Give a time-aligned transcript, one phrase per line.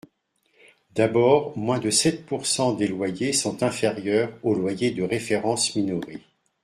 [0.95, 6.23] D’abord, moins de sept pourcent des loyers sont inférieurs au loyer de référence minoré.